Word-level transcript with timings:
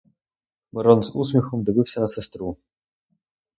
Мирон 0.71 1.03
з 1.03 1.15
усміхом 1.15 1.63
дивився 1.63 2.01
на 2.01 2.07
сестру. 2.07 2.57